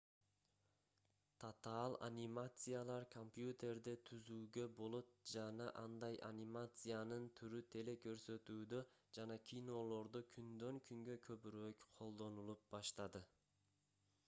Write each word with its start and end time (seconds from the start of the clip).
татаал 1.41 1.95
анимациялар 2.05 3.03
компьютерде 3.17 3.91
түзүүгө 4.09 4.63
болот 4.79 5.11
жана 5.33 5.67
андай 5.81 6.17
анимациянын 6.29 7.27
түрү 7.41 7.61
телекөрсөтүүдө 7.75 8.79
жана 9.19 9.37
кинолордо 9.51 10.23
күндөн-күнгө 10.37 11.19
көбүрөөк 11.29 11.85
колдонулуп 12.01 12.65
баштады 12.77 13.23